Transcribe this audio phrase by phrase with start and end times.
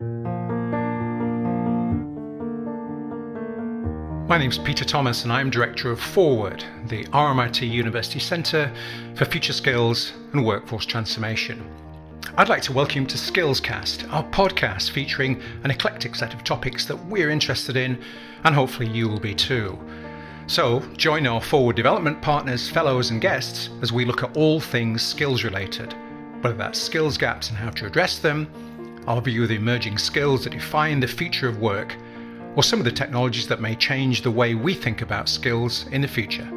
[0.00, 0.08] My
[4.38, 8.74] name's Peter Thomas, and I'm Director of Forward, the RMIT University Centre
[9.14, 11.64] for Future Skills and Workforce Transformation.
[12.36, 16.86] I'd like to welcome you to Skillscast, our podcast featuring an eclectic set of topics
[16.86, 18.02] that we're interested in,
[18.42, 19.78] and hopefully you will be too.
[20.48, 25.02] So, join our forward development partners, fellows, and guests as we look at all things
[25.02, 25.94] skills related,
[26.40, 28.50] whether that's skills gaps and how to address them,
[29.06, 31.96] our view of the emerging skills that define the future of work,
[32.56, 36.00] or some of the technologies that may change the way we think about skills in
[36.00, 36.48] the future.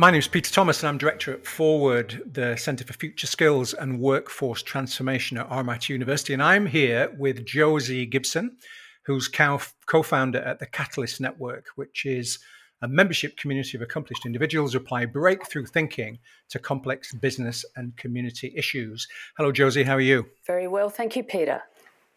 [0.00, 3.74] My name is Peter Thomas, and I'm director at Forward, the Centre for Future Skills
[3.74, 6.32] and Workforce Transformation at RMIT University.
[6.32, 8.56] And I'm here with Josie Gibson,
[9.04, 9.58] who's co
[10.02, 12.38] founder at the Catalyst Network, which is
[12.82, 18.52] a membership community of accomplished individuals who apply breakthrough thinking to complex business and community
[18.56, 19.06] issues.
[19.36, 19.82] Hello, Josie.
[19.82, 20.26] How are you?
[20.46, 20.90] Very well.
[20.90, 21.62] Thank you, Peter.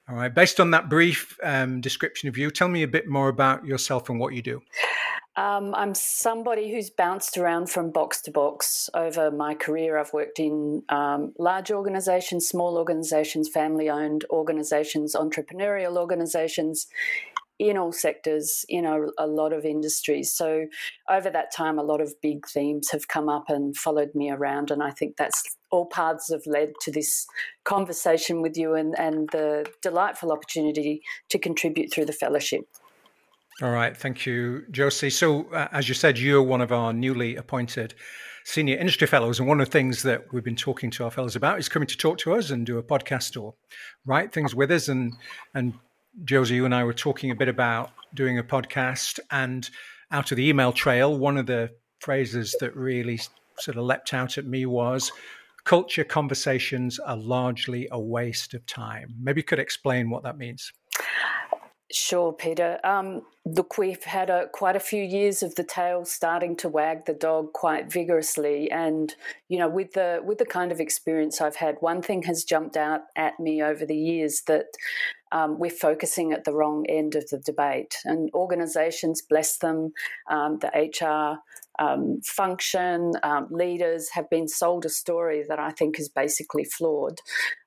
[0.10, 0.34] All right.
[0.34, 4.10] Based on that brief um, description of you, tell me a bit more about yourself
[4.10, 4.62] and what you do.
[5.36, 9.98] Um, I'm somebody who's bounced around from box to box over my career.
[9.98, 16.88] I've worked in um, large organizations, small organizations, family owned organizations, entrepreneurial organizations
[17.70, 20.34] in all sectors, in a, a, lot of industries.
[20.34, 20.68] So,
[21.10, 24.72] over that time, a lot of big themes have come up and followed me around.
[24.72, 27.26] And I think that's all paths have led to this
[27.64, 32.68] conversation with you and, and the delightful opportunity to contribute through the fellowship.
[33.62, 35.10] All right, thank you, Josie.
[35.10, 37.94] So, uh, as you said, you're one of our newly appointed
[38.46, 41.36] senior industry fellows, and one of the things that we've been talking to our fellows
[41.36, 43.54] about is coming to talk to us and do a podcast or
[44.06, 44.88] write things with us.
[44.88, 45.14] And
[45.54, 45.74] and
[46.26, 49.68] Josie, you and I were talking a bit about doing a podcast, and
[50.12, 53.20] out of the email trail, one of the phrases that really
[53.58, 55.12] sort of leapt out at me was
[55.64, 59.16] culture conversations are largely a waste of time.
[59.20, 60.72] Maybe you could explain what that means.
[61.94, 62.80] Sure, Peter.
[62.84, 67.06] Um, look, we've had a, quite a few years of the tail starting to wag
[67.06, 69.14] the dog quite vigorously, and
[69.48, 72.78] you know, with the with the kind of experience I've had, one thing has jumped
[72.78, 74.66] out at me over the years that
[75.32, 79.94] um, we're focusing at the wrong end of the debate, and organisations, bless them,
[80.32, 81.44] um, the HR
[81.78, 87.20] um, function, um, leaders have been sold a story that I think is basically flawed.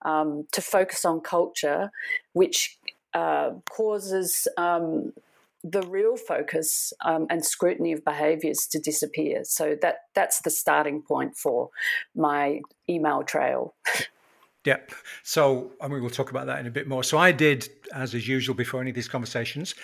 [0.04, 1.90] Um, to focus on culture,
[2.32, 2.76] which
[3.16, 5.14] uh, causes um,
[5.64, 9.42] the real focus um, and scrutiny of behaviours to disappear.
[9.44, 11.70] So that that's the starting point for
[12.14, 13.74] my email trail.
[14.66, 14.90] Yep.
[15.22, 17.04] So, I mean, we'll talk about that in a bit more.
[17.04, 19.76] So, I did, as is usual before any of these conversations,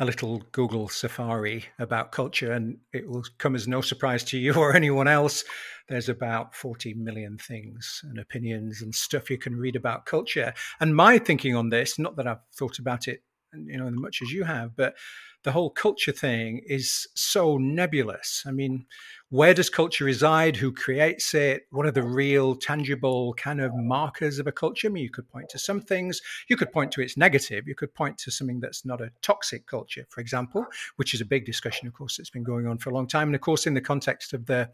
[0.00, 4.54] a little Google Safari about culture, and it will come as no surprise to you
[4.56, 5.44] or anyone else.
[5.90, 10.54] There's about 40 million things and opinions and stuff you can read about culture.
[10.80, 14.22] And my thinking on this, not that I've thought about it, you know, as much
[14.22, 14.94] as you have, but
[15.42, 18.44] the whole culture thing is so nebulous.
[18.46, 18.86] I mean,
[19.30, 20.56] where does culture reside?
[20.56, 21.62] Who creates it?
[21.70, 24.88] What are the real, tangible kind of markers of a culture?
[24.88, 26.20] I mean, you could point to some things.
[26.48, 27.66] You could point to its negative.
[27.66, 31.26] You could point to something that's not a toxic culture, for example, which is a
[31.26, 33.28] big discussion, of course, that's been going on for a long time.
[33.28, 34.68] And of course, in the context of the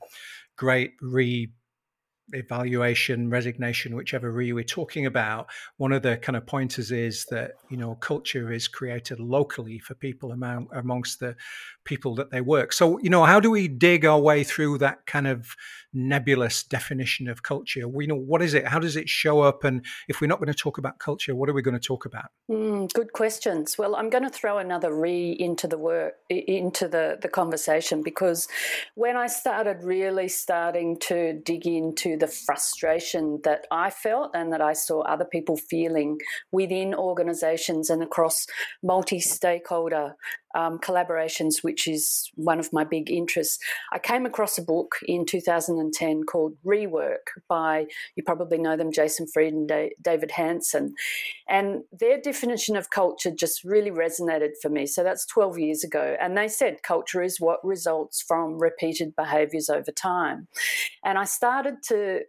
[0.56, 1.50] great re
[2.32, 7.52] evaluation, resignation, whichever re we're talking about, one of the kind of pointers is that
[7.70, 11.36] you know culture is created locally for people among, amongst the
[11.84, 12.72] people that they work.
[12.72, 15.54] So you know, how do we dig our way through that kind of
[15.92, 17.86] nebulous definition of culture?
[17.88, 18.66] We know what is it?
[18.66, 19.64] How does it show up?
[19.64, 22.06] And if we're not going to talk about culture, what are we going to talk
[22.06, 22.26] about?
[22.50, 23.76] Mm, good questions.
[23.78, 28.48] Well, I'm going to throw another re into the work into the the conversation because
[28.94, 34.60] when I started really starting to dig into the frustration that I felt and that
[34.60, 36.18] I saw other people feeling
[36.52, 38.46] within organizations and across
[38.82, 40.16] multi stakeholder
[40.56, 43.58] um, collaborations, which is one of my big interests.
[43.92, 49.26] I came across a book in 2010 called Rework by, you probably know them, Jason
[49.26, 49.70] Fried and
[50.02, 50.94] David Hansson.
[51.46, 54.86] And their definition of culture just really resonated for me.
[54.86, 56.16] So that's 12 years ago.
[56.18, 60.48] And they said culture is what results from repeated behaviors over time.
[61.04, 62.22] And I started to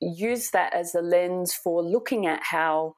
[0.00, 2.94] use that as a lens for looking at how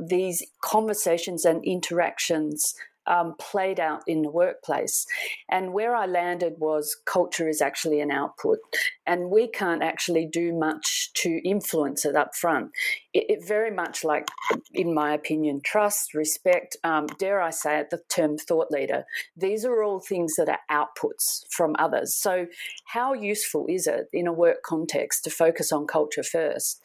[0.00, 2.74] these conversations and interactions
[3.06, 5.06] um, played out in the workplace.
[5.50, 8.58] And where I landed was culture is actually an output,
[9.06, 12.70] and we can't actually do much to influence it up front.
[13.12, 14.28] It, it very much like,
[14.72, 19.04] in my opinion, trust, respect, um, dare I say it, the term thought leader.
[19.36, 22.14] These are all things that are outputs from others.
[22.14, 22.46] So,
[22.86, 26.80] how useful is it in a work context to focus on culture first?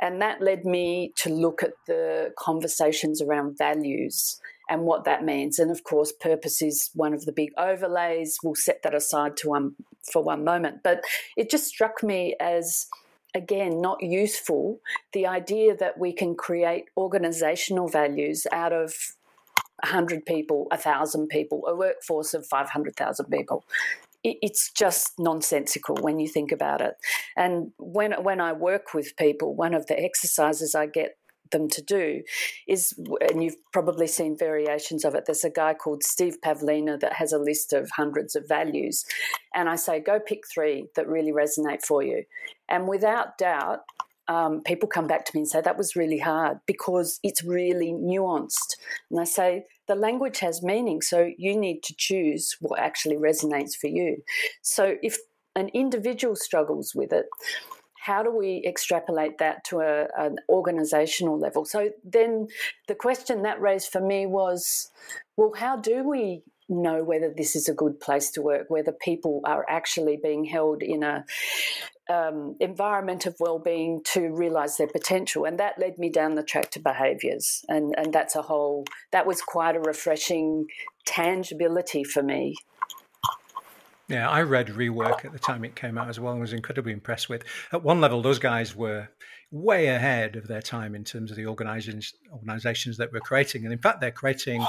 [0.00, 5.58] And that led me to look at the conversations around values and what that means.
[5.58, 8.38] And of course, purpose is one of the big overlays.
[8.42, 9.74] We'll set that aside to one
[10.12, 10.82] for one moment.
[10.82, 11.02] But
[11.36, 12.86] it just struck me as
[13.34, 14.80] again not useful
[15.12, 18.94] the idea that we can create organizational values out of
[19.82, 23.64] 100 people, 1,000 people, a workforce of 500,000 people
[24.42, 26.94] it's just nonsensical when you think about it.
[27.36, 31.16] And when when I work with people, one of the exercises I get
[31.50, 32.22] them to do
[32.66, 32.94] is,
[33.30, 35.24] and you've probably seen variations of it.
[35.26, 39.04] There's a guy called Steve Pavlina that has a list of hundreds of values.
[39.54, 42.24] And I say, go pick three that really resonate for you.
[42.68, 43.80] And without doubt,
[44.28, 47.92] um, people come back to me and say, that was really hard because it's really
[47.92, 48.76] nuanced.
[49.10, 53.76] And I say, the language has meaning, so you need to choose what actually resonates
[53.76, 54.16] for you.
[54.62, 55.16] So if
[55.54, 57.26] an individual struggles with it,
[58.06, 61.64] how do we extrapolate that to a, an organizational level?
[61.64, 62.46] So then
[62.86, 64.92] the question that raised for me was
[65.36, 69.40] well, how do we know whether this is a good place to work, whether people
[69.44, 71.24] are actually being held in a
[72.08, 75.44] um, environment of well-being to realize their potential?
[75.44, 79.26] And that led me down the track to behaviors and and that's a whole that
[79.26, 80.66] was quite a refreshing
[81.04, 82.54] tangibility for me
[84.08, 86.92] yeah, I read Rework at the time it came out as well and was incredibly
[86.92, 87.44] impressed with.
[87.72, 89.08] At one level, those guys were
[89.50, 93.64] way ahead of their time in terms of the organizations organizations that we're creating.
[93.64, 94.64] And in fact, they're creating,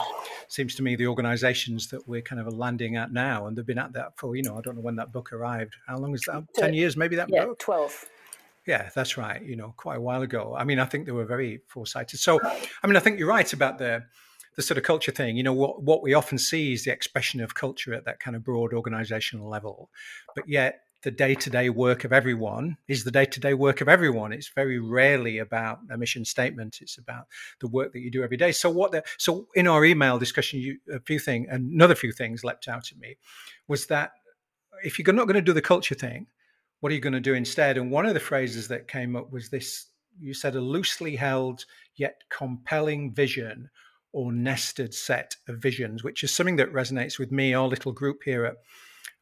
[0.48, 3.46] seems to me, the organizations that we're kind of landing at now.
[3.48, 5.76] And they've been at that for, you know, I don't know when that book arrived.
[5.88, 6.44] How long is that?
[6.56, 7.60] 10 years, maybe that yeah, book?
[7.60, 8.06] 12.
[8.66, 9.42] Yeah, that's right.
[9.44, 10.56] You know, quite a while ago.
[10.58, 12.20] I mean, I think they were very foresighted.
[12.20, 14.04] So, I mean, I think you're right about the
[14.58, 15.38] the sort of culture thing.
[15.38, 18.36] You know, what what we often see is the expression of culture at that kind
[18.36, 19.90] of broad organizational level,
[20.36, 24.34] but yet the day-to-day work of everyone is the day-to-day work of everyone.
[24.34, 26.80] It's very rarely about a mission statement.
[26.82, 27.28] It's about
[27.62, 28.52] the work that you do every day.
[28.52, 32.44] So what the so in our email discussion, you a few things, another few things
[32.44, 33.16] leapt out at me,
[33.68, 34.12] was that
[34.84, 36.26] if you're not going to do the culture thing,
[36.80, 37.78] what are you going to do instead?
[37.78, 39.86] And one of the phrases that came up was this:
[40.20, 41.64] you said a loosely held
[41.96, 43.70] yet compelling vision
[44.18, 48.24] or nested set of visions, which is something that resonates with me, our little group
[48.26, 48.56] here at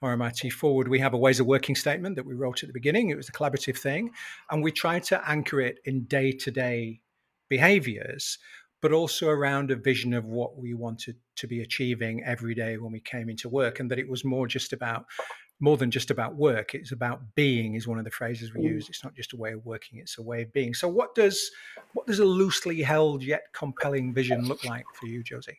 [0.02, 0.88] RMIT Forward.
[0.88, 3.10] We have a ways of working statement that we wrote at the beginning.
[3.10, 4.12] It was a collaborative thing.
[4.50, 7.02] And we tried to anchor it in day to day
[7.50, 8.38] behaviors,
[8.82, 12.94] but also around a vision of what we wanted to be achieving every day when
[12.94, 13.82] we came into work.
[13.82, 15.08] And that it was more just about
[15.60, 18.66] more than just about work it's about being is one of the phrases we mm.
[18.66, 18.90] use.
[18.90, 20.74] It's not just a way of working it's a way of being.
[20.74, 21.52] So what does
[21.94, 25.58] what does a loosely held yet compelling vision look like for you josie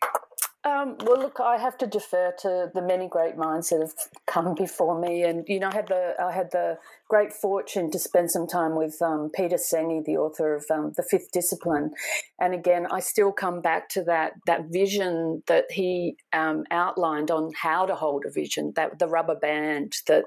[0.67, 3.95] um, well, look, I have to defer to the many great minds that have
[4.27, 6.79] come before me, and you know, I had the I had the
[7.09, 11.05] great fortune to spend some time with um, Peter Senge, the author of um, the
[11.05, 11.93] Fifth Discipline,
[12.41, 17.53] and again, I still come back to that that vision that he um, outlined on
[17.55, 20.25] how to hold a vision, that the rubber band that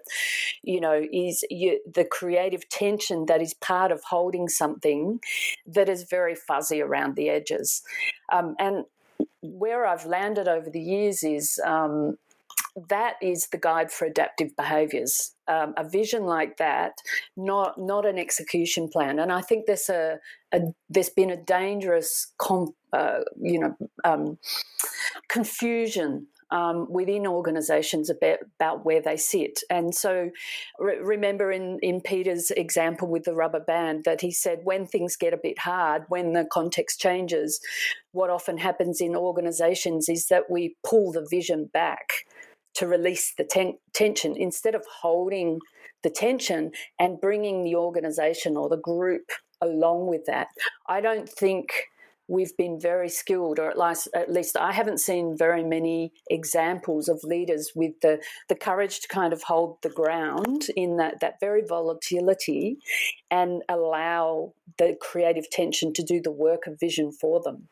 [0.64, 5.20] you know is you, the creative tension that is part of holding something
[5.68, 7.82] that is very fuzzy around the edges,
[8.32, 8.86] um, and
[9.42, 12.18] where I've landed over the years is um,
[12.90, 15.34] that is the guide for adaptive behaviours.
[15.48, 16.94] Um, a vision like that,
[17.36, 19.20] not not an execution plan.
[19.20, 20.20] And I think there's a,
[20.52, 24.38] a there's been a dangerous, com, uh, you know, um,
[25.28, 29.60] confusion um, within organisations about, about where they sit.
[29.70, 30.32] And so,
[30.80, 35.16] re- remember in, in Peter's example with the rubber band that he said when things
[35.16, 37.60] get a bit hard, when the context changes,
[38.12, 42.26] what often happens in organisations is that we pull the vision back
[42.76, 45.60] to release the ten- tension instead of holding
[46.04, 49.30] the tension and bringing the organisation or the group
[49.62, 50.48] along with that.
[50.88, 51.72] I don't think
[52.30, 57.10] we've been very skilled, or at least, at least I haven't seen very many examples
[57.10, 61.40] of leaders with the, the courage to kind of hold the ground in that, that
[61.40, 62.78] very volatility
[63.32, 67.68] and allow the creative tension to do the work of vision for them.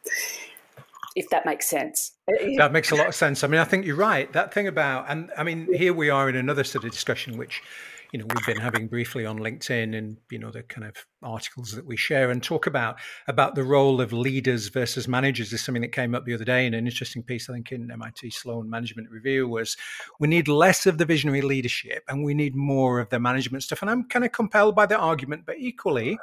[1.15, 2.11] If that makes sense.
[2.57, 3.43] That makes a lot of sense.
[3.43, 4.31] I mean, I think you're right.
[4.33, 7.63] That thing about, and I mean, here we are in another sort of discussion, which
[8.11, 11.71] you know we've been having briefly on linkedin and you know the kind of articles
[11.71, 12.97] that we share and talk about
[13.27, 16.65] about the role of leaders versus managers is something that came up the other day.
[16.65, 19.75] In an interesting piece i think in mit sloan management review was
[20.19, 23.81] we need less of the visionary leadership and we need more of the management stuff.
[23.81, 26.17] And i'm kind of compelled by the argument but equally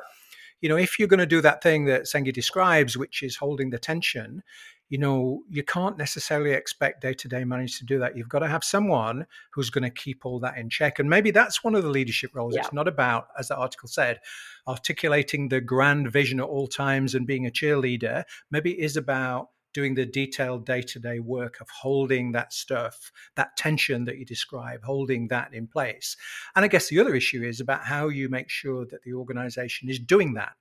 [0.61, 3.71] you know if you're going to do that thing that Senge describes which is holding
[3.71, 4.43] the tension
[4.88, 8.17] you know, you can't necessarily expect day to day managers to do that.
[8.17, 10.99] You've got to have someone who's going to keep all that in check.
[10.99, 12.55] And maybe that's one of the leadership roles.
[12.55, 12.61] Yeah.
[12.61, 14.21] It's not about, as the article said,
[14.69, 18.25] articulating the grand vision at all times and being a cheerleader.
[18.50, 23.11] Maybe it is about doing the detailed day to day work of holding that stuff,
[23.37, 26.17] that tension that you describe, holding that in place.
[26.55, 29.88] And I guess the other issue is about how you make sure that the organization
[29.88, 30.53] is doing that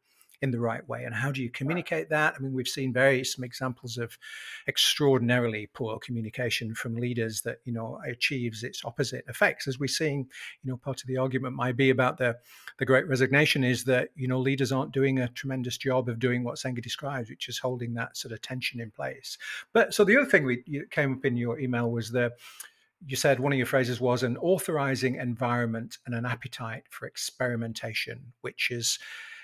[0.44, 2.36] in the right way and how do you communicate that?
[2.36, 4.18] I mean we've seen very some examples of
[4.68, 9.68] extraordinarily poor communication from leaders that you know achieves its opposite effects.
[9.68, 10.28] As we're seeing
[10.62, 12.36] you know part of the argument might be about the
[12.78, 16.44] the great resignation is that you know leaders aren't doing a tremendous job of doing
[16.44, 19.38] what Senge describes which is holding that sort of tension in place.
[19.72, 22.34] But so the other thing we came up in your email was the
[23.08, 28.34] you said one of your phrases was an authorizing environment and an appetite for experimentation,
[28.42, 29.00] which is,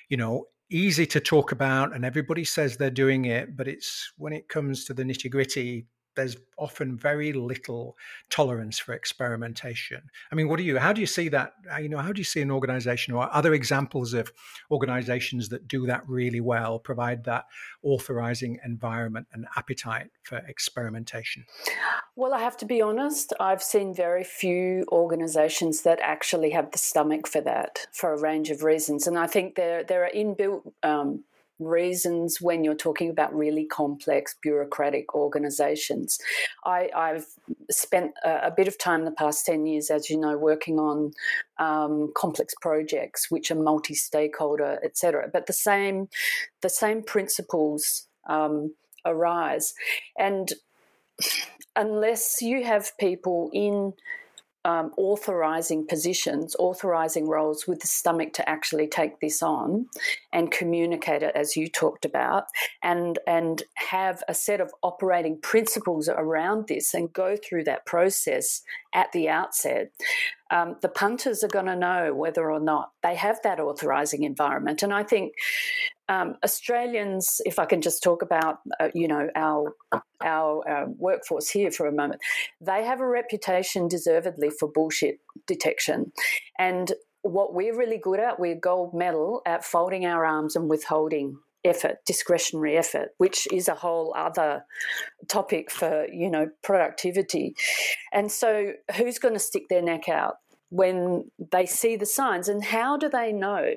[0.08, 4.34] you know, easy to talk about and everybody says they're doing it but it's when
[4.34, 5.88] it comes to the nitty gritty
[6.20, 7.98] there's often very little
[8.30, 10.02] tolerance for experimentation.
[10.32, 10.78] I mean, what do you?
[10.78, 11.54] How do you see that?
[11.82, 14.32] You know, how do you see an organization or other examples of
[14.70, 17.46] organizations that do that really well, provide that
[17.84, 21.46] authorizing environment and appetite for experimentation?
[22.18, 23.32] Well, I have to be honest.
[23.40, 28.50] I've seen very few organizations that actually have the stomach for that for a range
[28.50, 31.24] of reasons, and I think there there are inbuilt um,
[31.60, 36.20] reasons when you're talking about really complex bureaucratic organizations.
[36.66, 37.26] I, have
[37.70, 41.12] spent a, a, bit of time the past 10 years, as you know, working on
[41.58, 45.30] um, complex projects which are multi-stakeholder, etc.
[45.32, 46.08] But the same,
[46.62, 48.74] the same principles um,
[49.06, 49.74] arise.
[50.18, 50.52] And
[51.76, 53.94] unless you have people in
[54.66, 59.88] um, authorizing positions, authorizing roles with the stomach to actually take this on
[60.34, 62.46] and communicate it as you talked about,
[62.84, 68.62] and and have a set of operating principles around this and go through that process
[68.94, 69.92] at the outset.
[70.52, 74.84] Um, the punters are going to know whether or not they have that authorizing environment,
[74.84, 75.34] and I think
[76.10, 79.74] um, Australians, if I can just talk about, uh, you know, our
[80.22, 82.20] our uh, workforce here for a moment,
[82.60, 86.12] they have a reputation, deservedly, for bullshit detection,
[86.58, 91.38] and what we're really good at, we're gold medal at folding our arms and withholding
[91.64, 94.66] effort, discretionary effort, which is a whole other
[95.28, 97.56] topic for you know productivity,
[98.12, 100.38] and so who's going to stick their neck out?
[100.70, 103.74] when they see the signs and how do they know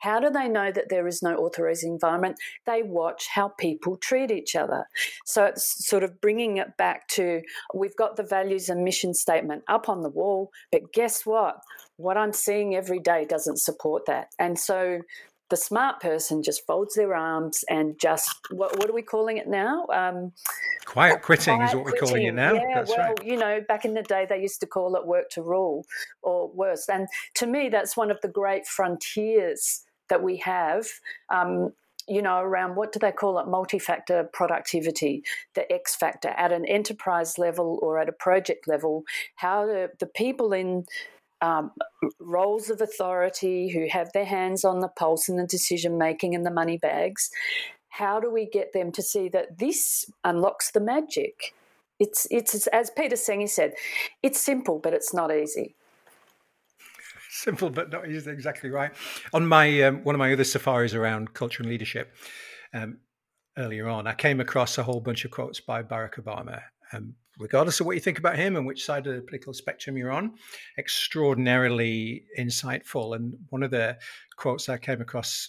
[0.00, 2.36] how do they know that there is no authorizing environment?
[2.66, 4.86] They watch how people treat each other.
[5.24, 7.42] So it's sort of bringing it back to
[7.74, 11.56] we've got the values and mission statement up on the wall, but guess what?
[11.96, 14.28] What I'm seeing every day doesn't support that.
[14.38, 15.00] And so
[15.50, 19.48] the smart person just folds their arms and just what, what are we calling it
[19.48, 19.84] now?
[19.92, 20.32] Um,
[20.86, 22.08] quiet quitting quiet is what we're quitting.
[22.08, 22.54] calling it now.
[22.54, 23.24] Yeah, that's well, right.
[23.24, 25.84] you know, back in the day they used to call it work to rule
[26.22, 26.88] or worse.
[26.88, 30.86] And to me, that's one of the great frontiers that we have.
[31.30, 31.72] Um,
[32.08, 33.46] you know, around what do they call it?
[33.46, 35.22] Multi factor productivity,
[35.54, 39.04] the X factor at an enterprise level or at a project level.
[39.36, 40.86] How the, the people in
[41.40, 41.70] um,
[42.18, 46.44] roles of authority who have their hands on the pulse and the decision making and
[46.44, 47.30] the money bags,
[47.90, 51.54] how do we get them to see that this unlocks the magic?
[52.00, 53.74] It's, it's as Peter Senge said,
[54.22, 55.74] it's simple, but it's not easy
[57.40, 58.30] simple but not easy.
[58.30, 58.92] Exactly right.
[59.32, 62.14] On my um, one of my other safaris around culture and leadership
[62.74, 62.98] um,
[63.56, 66.62] earlier on, I came across a whole bunch of quotes by Barack Obama.
[66.92, 69.96] Um, regardless of what you think about him and which side of the political spectrum
[69.96, 70.34] you're on,
[70.76, 73.16] extraordinarily insightful.
[73.16, 73.96] And one of the
[74.36, 75.48] quotes I came across,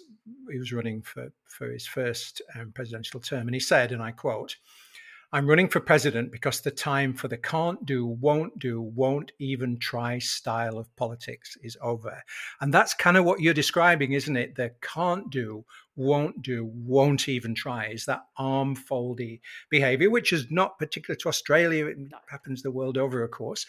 [0.50, 4.12] he was running for for his first um, presidential term, and he said, and I
[4.12, 4.55] quote.
[5.33, 9.79] I'm running for president because the time for the can't do, won't do, won't even
[9.79, 12.21] try style of politics is over.
[12.59, 14.55] And that's kind of what you're describing, isn't it?
[14.55, 15.63] The can't do,
[15.95, 21.29] won't do, won't even try is that arm foldy behavior, which is not particular to
[21.29, 21.85] Australia.
[21.85, 21.97] It
[22.29, 23.65] happens the world over, of course.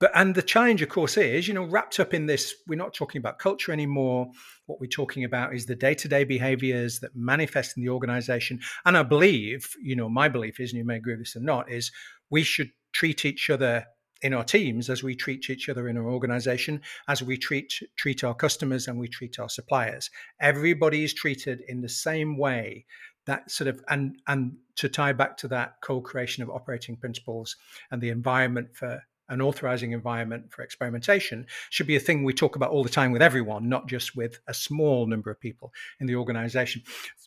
[0.00, 2.54] But and the challenge, of course, is you know wrapped up in this.
[2.66, 4.30] We're not talking about culture anymore.
[4.66, 8.60] What we're talking about is the day-to-day behaviors that manifest in the organization.
[8.84, 11.40] And I believe, you know, my belief is, and you may agree with this or
[11.40, 11.92] not, is
[12.30, 13.84] we should treat each other
[14.22, 18.24] in our teams, as we treat each other in our organization, as we treat treat
[18.24, 20.10] our customers and we treat our suppliers.
[20.40, 22.86] Everybody is treated in the same way.
[23.26, 27.56] That sort of and and to tie back to that co-creation of operating principles
[27.90, 32.56] and the environment for an authorizing environment for experimentation should be a thing we talk
[32.56, 36.06] about all the time with everyone, not just with a small number of people in
[36.06, 36.82] the organization.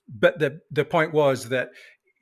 [0.08, 1.72] But the the point was that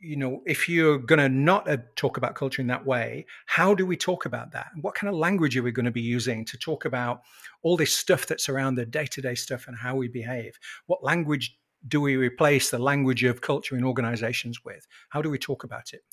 [0.01, 3.75] you know, if you're going to not uh, talk about culture in that way, how
[3.75, 4.71] do we talk about that?
[4.81, 7.21] What kind of language are we going to be using to talk about
[7.61, 10.57] all this stuff that's around the day to day stuff and how we behave?
[10.87, 11.55] What language
[11.87, 14.87] do we replace the language of culture in organizations with?
[15.09, 16.03] How do we talk about it?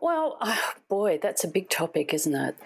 [0.00, 2.56] Well, oh boy, that's a big topic, isn't it?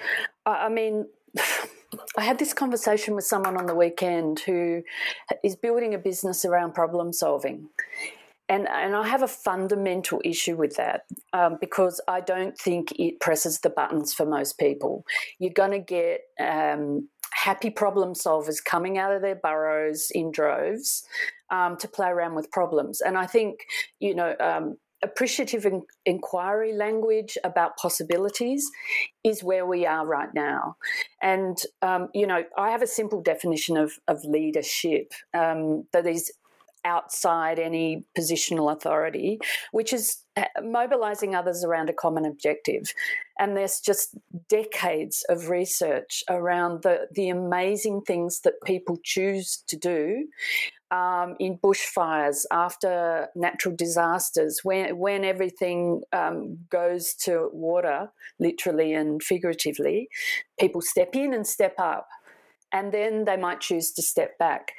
[0.47, 1.07] I mean,
[2.17, 4.83] I had this conversation with someone on the weekend who
[5.43, 7.69] is building a business around problem solving
[8.51, 13.21] and and I have a fundamental issue with that um, because I don't think it
[13.21, 15.05] presses the buttons for most people.
[15.39, 21.05] You're going to get um, happy problem solvers coming out of their burrows in droves
[21.51, 23.61] um, to play around with problems, and I think
[24.01, 24.35] you know.
[24.39, 28.71] Um, appreciative in- inquiry language about possibilities
[29.25, 30.77] is where we are right now.
[31.23, 36.33] And, um, you know, I have a simple definition of, of leadership um, that is
[36.85, 39.39] outside any positional authority,
[39.73, 42.93] which is uh, mobilizing others around a common objective.
[43.39, 44.17] And there's just
[44.49, 50.27] decades of research around the, the amazing things that people choose to do
[50.91, 59.23] um, in bushfires, after natural disasters, when, when everything um, goes to water, literally and
[59.23, 60.09] figuratively,
[60.59, 62.09] people step in and step up.
[62.73, 64.73] And then they might choose to step back.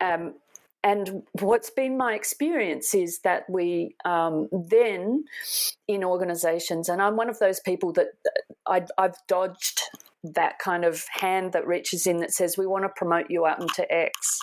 [0.00, 0.34] Um,
[0.82, 5.24] and what's been my experience is that we um, then
[5.88, 8.08] in organizations, and I'm one of those people that
[8.66, 9.80] I, I've dodged
[10.24, 13.62] that kind of hand that reaches in that says, we want to promote you out
[13.62, 14.40] into X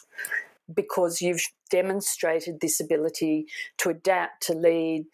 [0.76, 3.46] because you've demonstrated this ability
[3.80, 5.06] to adapt, to lead.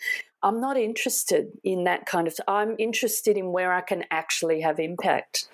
[0.44, 2.36] I'm not interested in that kind of.
[2.48, 5.48] I'm interested in where I can actually have impact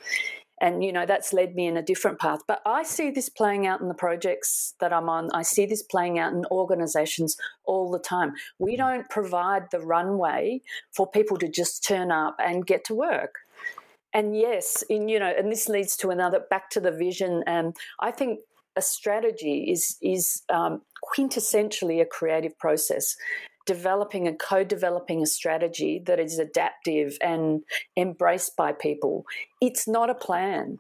[0.64, 3.68] and you know that's led me in a different path but i see this playing
[3.68, 7.92] out in the projects that i'm on i see this playing out in organizations all
[7.92, 8.78] the time we mm.
[8.78, 13.36] don't provide the runway for people to just turn up and get to work
[14.14, 17.76] and yes in you know and this leads to another back to the vision and
[18.00, 18.40] i think
[18.76, 20.82] a strategy is is um,
[21.16, 23.16] quintessentially a creative process
[23.66, 27.64] developing and co developing a strategy that is adaptive and
[27.96, 29.26] embraced by people.
[29.62, 30.80] It's not a plan.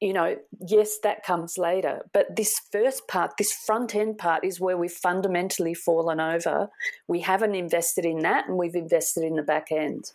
[0.00, 4.60] You know, yes, that comes later, but this first part, this front end part, is
[4.60, 6.68] where we've fundamentally fallen over.
[7.08, 10.12] We haven't invested in that and we've invested in the back end.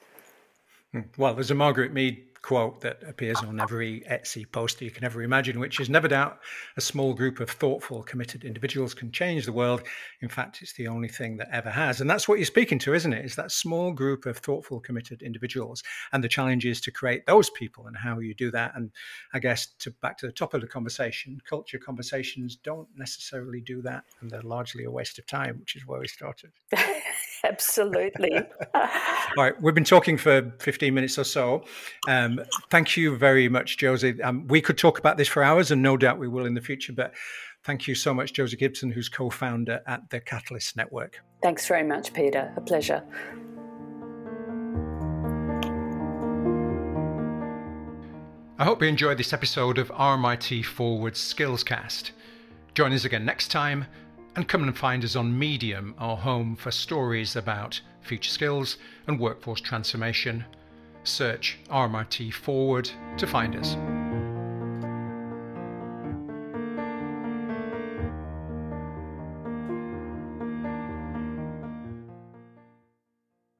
[0.91, 1.01] Hmm.
[1.17, 5.21] Well, there's a Margaret Mead quote that appears on every Etsy poster you can ever
[5.21, 6.39] imagine, which is never doubt
[6.75, 9.83] a small group of thoughtful, committed individuals can change the world.
[10.21, 12.01] In fact, it's the only thing that ever has.
[12.01, 13.25] And that's what you're speaking to, isn't it?
[13.25, 15.83] Is that small group of thoughtful, committed individuals.
[16.11, 18.73] And the challenge is to create those people and how you do that.
[18.75, 18.91] And
[19.33, 23.81] I guess to back to the top of the conversation, culture conversations don't necessarily do
[23.83, 24.03] that.
[24.19, 26.51] And they're largely a waste of time, which is where we started.
[27.43, 28.35] Absolutely.
[28.73, 28.87] All
[29.37, 31.63] right, we've been talking for 15 minutes or so.
[32.07, 34.21] Um, thank you very much, Josie.
[34.21, 36.61] Um, we could talk about this for hours, and no doubt we will in the
[36.61, 37.13] future, but
[37.63, 41.23] thank you so much, Josie Gibson, who's co founder at the Catalyst Network.
[41.41, 42.53] Thanks very much, Peter.
[42.57, 43.03] A pleasure.
[48.59, 52.11] I hope you enjoyed this episode of RMIT Forward Skillscast.
[52.75, 53.85] Join us again next time
[54.35, 59.19] and come and find us on Medium, our home for stories about future skills and
[59.19, 60.45] workforce transformation.
[61.03, 63.75] Search RMIT Forward to find us.